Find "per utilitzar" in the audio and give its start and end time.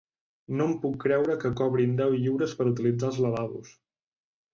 2.61-3.11